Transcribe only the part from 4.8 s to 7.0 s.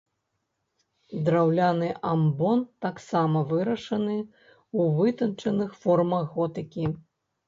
вытанчаных формах готыкі.